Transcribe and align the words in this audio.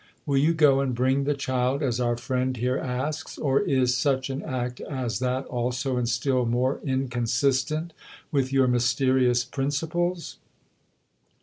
"Will 0.25 0.37
you 0.39 0.55
go 0.55 0.79
and 0.79 0.95
bring 0.95 1.25
the 1.25 1.35
child, 1.35 1.83
as 1.83 1.99
our 1.99 2.17
friend 2.17 2.57
here 2.57 2.79
asks, 2.79 3.37
or 3.37 3.59
is 3.59 3.95
such 3.95 4.31
an 4.31 4.41
act 4.41 4.79
as 4.81 5.19
that 5.19 5.45
also, 5.45 5.95
and 5.97 6.09
still 6.09 6.43
more, 6.47 6.79
inconsistent 6.83 7.93
with 8.31 8.51
your 8.51 8.65
mysterious 8.67 9.45
principles 9.45 10.37